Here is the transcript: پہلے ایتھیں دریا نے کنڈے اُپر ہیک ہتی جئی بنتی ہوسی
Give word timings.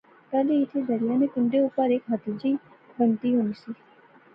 پہلے 0.29 0.53
ایتھیں 0.59 0.81
دریا 0.87 1.17
نے 1.19 1.27
کنڈے 1.33 1.59
اُپر 1.65 1.87
ہیک 1.91 2.03
ہتی 2.11 2.31
جئی 2.41 2.53
بنتی 2.97 3.29
ہوسی 3.35 3.71